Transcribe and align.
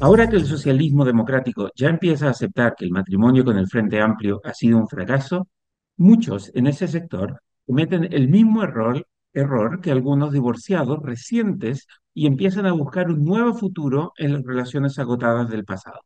Ahora 0.00 0.28
que 0.28 0.36
el 0.36 0.46
socialismo 0.46 1.04
democrático 1.04 1.70
ya 1.74 1.88
empieza 1.88 2.26
a 2.28 2.30
aceptar 2.30 2.74
que 2.76 2.84
el 2.84 2.92
matrimonio 2.92 3.44
con 3.44 3.58
el 3.58 3.66
Frente 3.68 4.00
Amplio 4.00 4.40
ha 4.44 4.54
sido 4.54 4.78
un 4.78 4.88
fracaso, 4.88 5.48
muchos 5.96 6.52
en 6.54 6.68
ese 6.68 6.86
sector 6.88 7.40
cometen 7.66 8.08
el 8.12 8.28
mismo 8.28 8.62
error, 8.62 9.06
error 9.32 9.80
que 9.80 9.90
algunos 9.90 10.32
divorciados 10.32 11.00
recientes 11.02 11.86
y 12.14 12.26
empiezan 12.26 12.66
a 12.66 12.72
buscar 12.72 13.10
un 13.10 13.24
nuevo 13.24 13.54
futuro 13.54 14.12
en 14.16 14.34
las 14.34 14.44
relaciones 14.44 14.98
agotadas 14.98 15.50
del 15.50 15.64
pasado. 15.64 16.00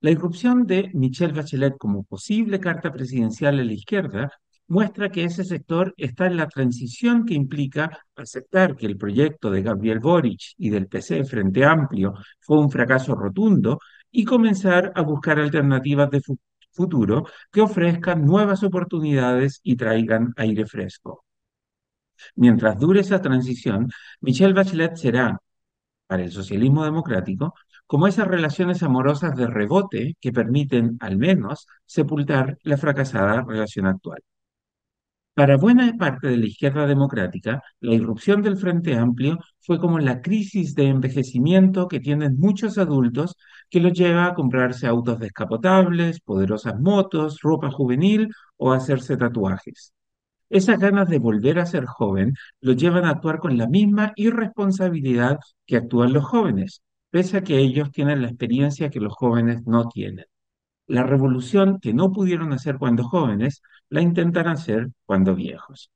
La 0.00 0.10
irrupción 0.10 0.66
de 0.66 0.90
Michelle 0.94 1.32
Bachelet 1.32 1.76
como 1.78 2.04
posible 2.04 2.60
carta 2.60 2.92
presidencial 2.92 3.58
a 3.60 3.64
la 3.64 3.72
izquierda 3.72 4.30
muestra 4.68 5.10
que 5.10 5.24
ese 5.24 5.44
sector 5.44 5.94
está 5.96 6.26
en 6.26 6.36
la 6.36 6.48
transición 6.48 7.24
que 7.26 7.34
implica 7.34 7.98
aceptar 8.16 8.76
que 8.76 8.86
el 8.86 8.96
proyecto 8.96 9.50
de 9.50 9.62
Gabriel 9.62 10.00
Boric 10.00 10.40
y 10.58 10.70
del 10.70 10.86
PC 10.88 11.24
Frente 11.24 11.64
Amplio 11.64 12.14
fue 12.40 12.58
un 12.58 12.70
fracaso 12.70 13.14
rotundo 13.14 13.78
y 14.10 14.24
comenzar 14.24 14.92
a 14.94 15.02
buscar 15.02 15.38
alternativas 15.38 16.10
de 16.10 16.20
fu- 16.22 16.38
futuro 16.72 17.26
que 17.52 17.60
ofrezcan 17.60 18.24
nuevas 18.24 18.62
oportunidades 18.62 19.60
y 19.62 19.76
traigan 19.76 20.32
aire 20.36 20.66
fresco. 20.66 21.24
Mientras 22.36 22.78
dure 22.78 23.00
esa 23.00 23.20
transición, 23.22 23.90
Michelle 24.20 24.52
Bachelet 24.54 24.96
será 24.96 25.38
para 26.08 26.24
el 26.24 26.32
socialismo 26.32 26.84
democrático 26.84 27.54
como 27.86 28.06
esas 28.08 28.28
relaciones 28.28 28.82
amorosas 28.82 29.36
de 29.36 29.46
rebote 29.48 30.16
que 30.20 30.32
permiten, 30.32 30.96
al 31.00 31.18
menos, 31.18 31.66
sepultar 31.86 32.58
la 32.64 32.78
fracasada 32.78 33.42
relación 33.46 33.86
actual. 33.86 34.22
Para 35.34 35.56
buena 35.56 35.92
parte 35.98 36.28
de 36.28 36.36
la 36.36 36.46
izquierda 36.46 36.86
democrática, 36.86 37.60
la 37.80 37.94
irrupción 37.94 38.40
del 38.40 38.56
Frente 38.56 38.94
Amplio 38.96 39.38
fue 39.60 39.80
como 39.80 39.98
la 39.98 40.20
crisis 40.22 40.74
de 40.76 40.86
envejecimiento 40.86 41.88
que 41.88 41.98
tienen 41.98 42.38
muchos 42.38 42.78
adultos 42.78 43.36
que 43.68 43.80
los 43.80 43.92
lleva 43.92 44.26
a 44.26 44.34
comprarse 44.34 44.86
autos 44.86 45.18
descapotables, 45.18 46.20
poderosas 46.20 46.78
motos, 46.80 47.40
ropa 47.42 47.70
juvenil 47.72 48.28
o 48.56 48.72
hacerse 48.72 49.16
tatuajes. 49.16 49.92
Esas 50.50 50.78
ganas 50.78 51.08
de 51.08 51.18
volver 51.18 51.58
a 51.58 51.66
ser 51.66 51.84
joven 51.84 52.34
los 52.60 52.76
llevan 52.76 53.04
a 53.04 53.10
actuar 53.10 53.40
con 53.40 53.58
la 53.58 53.66
misma 53.66 54.12
irresponsabilidad 54.14 55.38
que 55.66 55.76
actúan 55.76 56.12
los 56.12 56.24
jóvenes, 56.24 56.82
pese 57.10 57.38
a 57.38 57.42
que 57.42 57.58
ellos 57.58 57.90
tienen 57.90 58.22
la 58.22 58.28
experiencia 58.28 58.88
que 58.88 59.00
los 59.00 59.14
jóvenes 59.14 59.66
no 59.66 59.88
tienen. 59.88 60.26
La 60.86 61.02
revolución 61.02 61.78
que 61.80 61.94
no 61.94 62.12
pudieron 62.12 62.52
hacer 62.52 62.78
cuando 62.78 63.04
jóvenes, 63.04 63.62
la 63.94 64.02
intentan 64.02 64.48
hacer 64.48 64.90
cuando 65.06 65.34
viejos. 65.36 65.90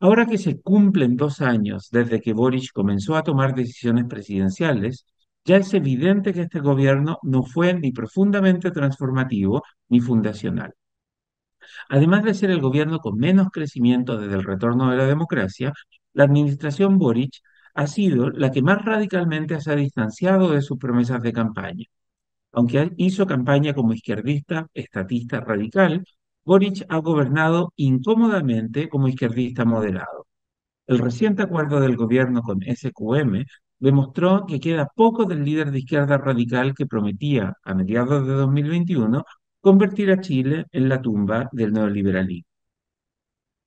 Ahora 0.00 0.26
que 0.26 0.38
se 0.38 0.60
cumplen 0.60 1.16
dos 1.16 1.40
años 1.40 1.88
desde 1.92 2.20
que 2.20 2.32
Boric 2.32 2.72
comenzó 2.72 3.16
a 3.16 3.22
tomar 3.22 3.54
decisiones 3.54 4.06
presidenciales, 4.06 5.06
ya 5.44 5.56
es 5.56 5.72
evidente 5.74 6.32
que 6.32 6.42
este 6.42 6.60
gobierno 6.60 7.18
no 7.22 7.44
fue 7.44 7.74
ni 7.74 7.92
profundamente 7.92 8.72
transformativo 8.72 9.62
ni 9.88 10.00
fundacional. 10.00 10.74
Además 11.88 12.24
de 12.24 12.34
ser 12.34 12.50
el 12.50 12.60
gobierno 12.60 12.98
con 12.98 13.16
menos 13.18 13.48
crecimiento 13.52 14.18
desde 14.18 14.34
el 14.34 14.44
retorno 14.44 14.90
de 14.90 14.96
la 14.96 15.06
democracia, 15.06 15.72
la 16.12 16.24
administración 16.24 16.98
Boric 16.98 17.34
ha 17.74 17.86
sido 17.86 18.30
la 18.30 18.50
que 18.50 18.62
más 18.62 18.84
radicalmente 18.84 19.60
se 19.60 19.70
ha 19.72 19.76
distanciado 19.76 20.50
de 20.50 20.62
sus 20.62 20.78
promesas 20.78 21.22
de 21.22 21.32
campaña. 21.32 21.86
Aunque 22.52 22.92
hizo 22.96 23.26
campaña 23.26 23.74
como 23.74 23.92
izquierdista, 23.94 24.66
estatista 24.74 25.40
radical, 25.40 26.04
Boric 26.44 26.84
ha 26.88 26.98
gobernado 26.98 27.72
incómodamente 27.76 28.88
como 28.88 29.08
izquierdista 29.08 29.64
moderado. 29.64 30.26
El 30.86 30.98
reciente 30.98 31.42
acuerdo 31.42 31.80
del 31.80 31.96
gobierno 31.96 32.42
con 32.42 32.60
SQM 32.62 33.44
demostró 33.78 34.46
que 34.46 34.60
queda 34.60 34.90
poco 34.94 35.24
del 35.24 35.44
líder 35.44 35.70
de 35.70 35.78
izquierda 35.80 36.18
radical 36.18 36.74
que 36.74 36.86
prometía, 36.86 37.54
a 37.64 37.74
mediados 37.74 38.26
de 38.26 38.34
2021, 38.34 39.24
convertir 39.60 40.10
a 40.10 40.20
Chile 40.20 40.66
en 40.72 40.88
la 40.88 41.00
tumba 41.00 41.48
del 41.52 41.72
neoliberalismo. 41.72 42.48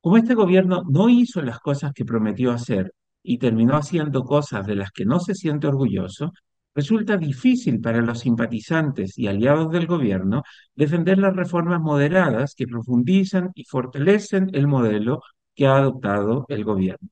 Como 0.02 0.18
este 0.18 0.36
gobierno 0.36 0.84
no 0.88 1.10
hizo 1.10 1.42
las 1.42 1.60
cosas 1.60 1.92
que 1.94 2.06
prometió 2.06 2.52
hacer 2.52 2.94
y 3.24 3.40
terminó 3.40 3.76
haciendo 3.76 4.24
cosas 4.24 4.68
de 4.68 4.76
las 4.76 4.92
que 4.92 5.06
no 5.06 5.20
se 5.20 5.34
siente 5.34 5.68
orgulloso, 5.68 6.32
resulta 6.76 7.18
difícil 7.18 7.82
para 7.82 8.02
los 8.02 8.20
simpatizantes 8.20 9.18
y 9.18 9.28
aliados 9.28 9.72
del 9.72 9.88
gobierno 9.88 10.44
defender 10.76 11.18
las 11.18 11.36
reformas 11.36 11.82
moderadas 11.82 12.54
que 12.56 12.68
profundizan 12.68 13.52
y 13.56 13.64
fortalecen 13.66 14.50
el 14.54 14.68
modelo 14.68 15.22
que 15.56 15.68
ha 15.68 15.78
adoptado 15.78 16.46
el 16.50 16.64
gobierno. 16.66 17.10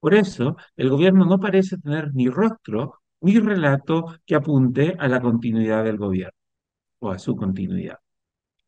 Por 0.00 0.14
eso, 0.14 0.56
el 0.76 0.90
gobierno 0.90 1.24
no 1.26 1.38
parece 1.40 1.78
tener 1.78 2.14
ni 2.14 2.28
rostro 2.28 3.00
ni 3.20 3.38
relato 3.38 4.06
que 4.26 4.34
apunte 4.34 4.96
a 4.98 5.08
la 5.08 5.20
continuidad 5.20 5.84
del 5.84 5.96
gobierno 5.98 6.38
o 7.00 7.10
a 7.10 7.18
su 7.18 7.36
continuidad. 7.36 7.98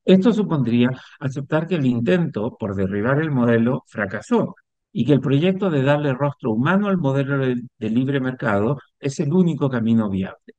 Esto 0.04 0.32
supondría 0.32 0.90
aceptar 1.20 1.66
que 1.66 1.76
el 1.76 1.86
intento 1.86 2.56
por 2.58 2.74
derribar 2.74 3.20
el 3.20 3.30
modelo 3.30 3.84
fracasó 3.86 4.54
y 4.96 5.04
que 5.04 5.12
el 5.12 5.20
proyecto 5.20 5.70
de 5.70 5.82
darle 5.82 6.14
rostro 6.14 6.52
humano 6.52 6.86
al 6.86 6.98
modelo 6.98 7.38
de, 7.38 7.90
libre 7.90 8.20
mercado 8.20 8.78
es 9.00 9.18
el 9.18 9.32
único 9.32 9.68
camino 9.68 10.08
viable. 10.08 10.54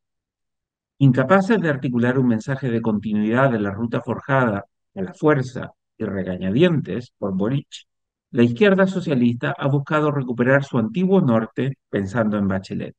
Incapaces 0.97 1.59
de 1.61 1.69
articular 1.69 2.19
un 2.19 2.27
mensaje 2.27 2.69
de 2.69 2.81
continuidad 2.81 3.49
de 3.51 3.59
la 3.61 3.71
ruta 3.71 4.01
forjada 4.01 4.65
a 4.93 5.01
la 5.01 5.13
fuerza 5.13 5.71
y 5.97 6.03
regañadientes 6.03 7.13
por 7.17 7.33
Boric, 7.33 7.87
la 8.31 8.43
izquierda 8.43 8.87
socialista 8.87 9.55
ha 9.57 9.69
buscado 9.69 10.11
recuperar 10.11 10.65
su 10.65 10.77
antiguo 10.77 11.21
norte 11.21 11.77
pensando 11.89 12.37
en 12.37 12.49
Bachelet. 12.49 12.95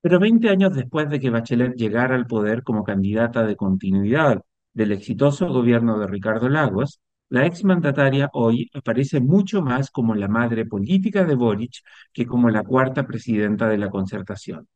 Pero 0.00 0.18
20 0.18 0.48
años 0.48 0.74
después 0.74 1.08
de 1.08 1.20
que 1.20 1.30
Bachelet 1.30 1.76
llegara 1.76 2.16
al 2.16 2.26
poder 2.26 2.64
como 2.64 2.82
candidata 2.82 3.44
de 3.44 3.54
continuidad 3.54 4.42
del 4.72 4.90
exitoso 4.90 5.46
gobierno 5.46 5.96
de 6.00 6.08
Ricardo 6.08 6.48
Lagos, 6.48 6.98
la 7.28 7.46
exmandataria 7.46 8.30
hoy 8.32 8.70
aparece 8.74 9.20
mucho 9.20 9.62
más 9.62 9.90
como 9.90 10.14
la 10.14 10.28
madre 10.28 10.64
política 10.64 11.24
de 11.24 11.34
Boric 11.34 11.82
que 12.12 12.26
como 12.26 12.50
la 12.50 12.62
cuarta 12.62 13.06
presidenta 13.06 13.68
de 13.68 13.78
la 13.78 13.90
concertación. 13.90 14.68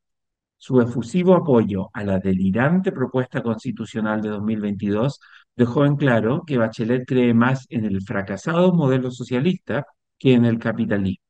Su 0.57 0.81
efusivo 0.81 1.35
apoyo 1.35 1.91
a 1.95 2.05
la 2.05 2.19
delirante 2.19 2.93
propuesta 2.93 3.43
constitucional 3.43 4.21
de 4.21 4.31
2022 4.31 5.21
dejó 5.57 5.87
en 5.87 5.97
claro 5.97 6.43
que 6.47 6.59
Bachelet 6.59 7.07
cree 7.07 7.35
más 7.35 7.67
en 7.71 7.85
el 7.87 8.03
fracasado 8.03 8.73
modelo 8.75 9.11
socialista 9.11 9.87
que 10.19 10.35
en 10.35 10.45
el 10.45 10.59
capitalismo. 10.59 11.25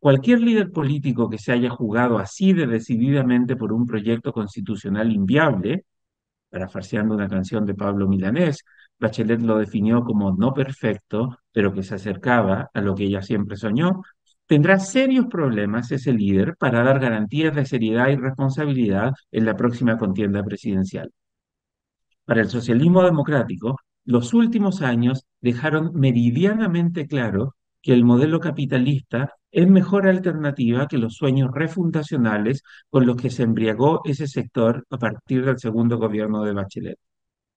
Cualquier 0.00 0.40
líder 0.40 0.70
político 0.72 1.28
que 1.28 1.38
se 1.38 1.52
haya 1.52 1.70
jugado 1.70 2.18
así 2.18 2.52
de 2.54 2.66
decididamente 2.66 3.54
por 3.54 3.72
un 3.72 3.86
proyecto 3.86 4.32
constitucional 4.32 5.12
inviable, 5.12 5.84
parafarseando 6.50 7.14
una 7.14 7.28
canción 7.28 7.64
de 7.66 7.74
Pablo 7.74 8.08
Milanés, 8.08 8.64
Bachelet 8.98 9.40
lo 9.40 9.58
definió 9.58 10.02
como 10.04 10.32
no 10.36 10.52
perfecto, 10.52 11.38
pero 11.52 11.72
que 11.72 11.82
se 11.82 11.94
acercaba 11.94 12.70
a 12.74 12.80
lo 12.80 12.94
que 12.94 13.04
ella 13.04 13.22
siempre 13.22 13.56
soñó, 13.56 14.02
tendrá 14.46 14.78
serios 14.78 15.26
problemas 15.26 15.92
ese 15.92 16.12
líder 16.12 16.56
para 16.58 16.82
dar 16.82 16.98
garantías 17.00 17.54
de 17.54 17.64
seriedad 17.64 18.08
y 18.08 18.16
responsabilidad 18.16 19.12
en 19.30 19.46
la 19.46 19.56
próxima 19.56 19.96
contienda 19.96 20.42
presidencial. 20.42 21.10
Para 22.24 22.42
el 22.42 22.48
socialismo 22.48 23.02
democrático, 23.02 23.78
los 24.04 24.34
últimos 24.34 24.82
años 24.82 25.26
dejaron 25.40 25.92
meridianamente 25.94 27.06
claro 27.06 27.54
que 27.82 27.92
el 27.92 28.04
modelo 28.04 28.40
capitalista 28.40 29.34
es 29.52 29.68
mejor 29.68 30.06
alternativa 30.06 30.86
que 30.88 30.98
los 30.98 31.14
sueños 31.14 31.50
refundacionales 31.52 32.62
con 32.88 33.06
los 33.06 33.16
que 33.16 33.30
se 33.30 33.42
embriagó 33.42 34.02
ese 34.04 34.26
sector 34.26 34.86
a 34.90 34.98
partir 34.98 35.44
del 35.44 35.58
segundo 35.58 35.98
gobierno 35.98 36.42
de 36.42 36.52
Bachelet. 36.52 36.98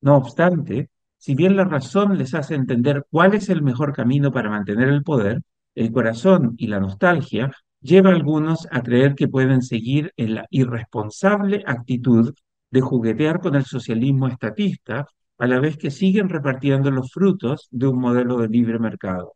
No 0.01 0.17
obstante, 0.17 0.89
si 1.17 1.35
bien 1.35 1.55
la 1.55 1.63
razón 1.65 2.17
les 2.17 2.33
hace 2.33 2.55
entender 2.55 3.05
cuál 3.09 3.33
es 3.35 3.49
el 3.49 3.61
mejor 3.61 3.93
camino 3.93 4.31
para 4.31 4.49
mantener 4.49 4.89
el 4.89 5.03
poder, 5.03 5.41
el 5.75 5.91
corazón 5.91 6.55
y 6.57 6.67
la 6.67 6.79
nostalgia 6.79 7.51
lleva 7.79 8.09
a 8.09 8.13
algunos 8.13 8.67
a 8.71 8.81
creer 8.81 9.15
que 9.15 9.27
pueden 9.27 9.61
seguir 9.61 10.13
en 10.17 10.35
la 10.35 10.45
irresponsable 10.49 11.63
actitud 11.65 12.33
de 12.71 12.81
juguetear 12.81 13.39
con 13.39 13.55
el 13.55 13.65
socialismo 13.65 14.27
estatista 14.27 15.07
a 15.37 15.47
la 15.47 15.59
vez 15.59 15.77
que 15.77 15.91
siguen 15.91 16.29
repartiendo 16.29 16.91
los 16.91 17.11
frutos 17.11 17.67
de 17.71 17.87
un 17.87 17.99
modelo 17.99 18.37
de 18.37 18.47
libre 18.47 18.79
mercado. 18.79 19.35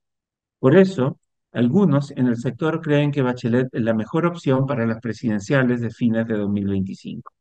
Por 0.60 0.77
eso, 0.77 1.19
algunos 1.52 2.12
en 2.12 2.28
el 2.28 2.38
sector 2.38 2.82
creen 2.82 3.12
que 3.12 3.22
Bachelet 3.22 3.68
es 3.72 3.82
la 3.82 3.94
mejor 3.94 4.26
opción 4.26 4.66
para 4.66 4.86
las 4.86 5.00
presidenciales 5.02 5.82
de 5.82 5.90
fines 5.92 6.28
de 6.28 6.38
2025. 6.38 7.32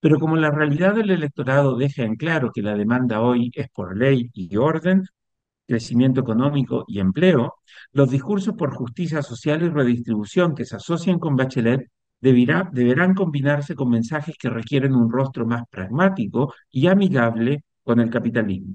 Pero 0.00 0.18
como 0.18 0.36
la 0.36 0.50
realidad 0.50 0.94
del 0.94 1.10
electorado 1.10 1.76
deja 1.76 2.04
en 2.04 2.16
claro 2.16 2.50
que 2.54 2.62
la 2.62 2.74
demanda 2.76 3.20
hoy 3.20 3.50
es 3.54 3.68
por 3.70 3.96
ley 3.96 4.30
y 4.34 4.56
orden, 4.56 5.04
crecimiento 5.66 6.20
económico 6.20 6.84
y 6.88 7.00
empleo, 7.00 7.54
los 7.92 8.10
discursos 8.10 8.54
por 8.54 8.74
justicia 8.74 9.22
social 9.22 9.62
y 9.62 9.68
redistribución 9.68 10.54
que 10.54 10.64
se 10.64 10.76
asocian 10.76 11.18
con 11.18 11.36
Bachelet 11.36 11.90
deberá, 12.20 12.68
deberán 12.72 13.14
combinarse 13.14 13.74
con 13.74 13.90
mensajes 13.90 14.36
que 14.38 14.50
requieren 14.50 14.94
un 14.94 15.10
rostro 15.10 15.46
más 15.46 15.64
pragmático 15.70 16.54
y 16.70 16.86
amigable 16.88 17.64
con 17.82 18.00
el 18.00 18.10
capitalismo. 18.10 18.74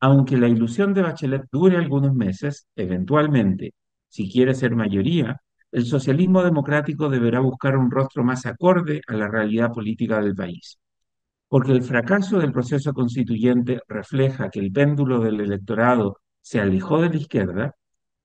Aunque 0.00 0.36
la 0.36 0.48
ilusión 0.48 0.94
de 0.94 1.02
Bachelet 1.02 1.44
dure 1.50 1.76
algunos 1.76 2.14
meses, 2.14 2.66
eventualmente, 2.76 3.74
si 4.08 4.30
quiere 4.30 4.54
ser 4.54 4.74
mayoría, 4.74 5.40
el 5.72 5.84
socialismo 5.86 6.42
democrático 6.42 7.08
deberá 7.08 7.40
buscar 7.40 7.76
un 7.76 7.90
rostro 7.90 8.24
más 8.24 8.46
acorde 8.46 9.02
a 9.06 9.14
la 9.14 9.28
realidad 9.28 9.72
política 9.72 10.20
del 10.20 10.34
país. 10.34 10.78
Porque 11.48 11.72
el 11.72 11.82
fracaso 11.82 12.38
del 12.38 12.52
proceso 12.52 12.92
constituyente 12.92 13.80
refleja 13.88 14.50
que 14.50 14.60
el 14.60 14.72
péndulo 14.72 15.20
del 15.20 15.40
electorado 15.40 16.18
se 16.40 16.60
alejó 16.60 17.00
de 17.00 17.10
la 17.10 17.16
izquierda, 17.16 17.74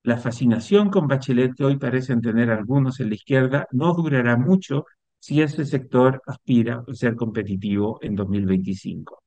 la 0.04 0.18
fascinación 0.18 0.90
con 0.90 1.08
Bachelet 1.08 1.56
que 1.56 1.66
hoy 1.66 1.78
parecen 1.78 2.22
tener 2.22 2.52
algunos 2.52 3.00
en 3.00 3.10
la 3.10 3.16
izquierda 3.16 3.68
no 3.72 3.94
durará 3.94 4.38
mucho 4.38 4.86
si 5.20 5.42
ese 5.42 5.66
sector 5.66 6.22
aspira 6.28 6.84
a 6.88 6.94
ser 6.94 7.16
competitivo 7.16 8.00
en 8.02 8.16
2025. 8.16 9.23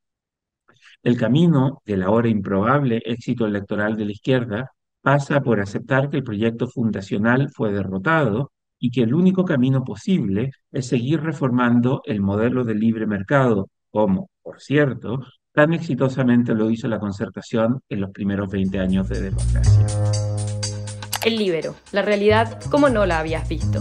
El 1.07 1.17
camino 1.17 1.83
del 1.87 2.03
ahora 2.03 2.29
improbable 2.29 3.01
éxito 3.05 3.47
electoral 3.47 3.97
de 3.97 4.07
la 4.07 4.11
izquierda 4.11 4.73
pasa 5.01 5.41
por 5.41 5.61
aceptar 5.61 6.11
que 6.11 6.17
el 6.17 6.25
proyecto 6.25 6.67
fundacional 6.67 7.49
fue 7.55 7.73
derrotado 7.73 8.51
y 8.81 8.91
que 8.91 9.03
el 9.03 9.15
único 9.15 9.45
camino 9.45 9.85
posible 9.85 10.51
es 10.73 10.89
seguir 10.89 11.21
reformando 11.21 12.03
el 12.07 12.21
modelo 12.21 12.65
de 12.65 12.75
libre 12.75 13.07
mercado, 13.07 13.69
como, 13.89 14.31
por 14.43 14.61
cierto, 14.61 15.21
tan 15.53 15.75
exitosamente 15.75 16.57
lo 16.57 16.73
hizo 16.73 16.89
la 16.89 16.99
concertación 16.99 17.79
en 17.89 18.01
los 18.01 18.11
primeros 18.11 18.51
20 18.51 18.81
años 18.81 19.09
de 19.09 19.21
democracia. 19.21 19.87
El 21.25 21.37
libero, 21.37 21.77
la 21.93 22.03
realidad 22.03 22.61
como 22.69 22.89
no 22.89 23.07
la 23.07 23.21
habías 23.21 23.49
visto. 23.49 23.81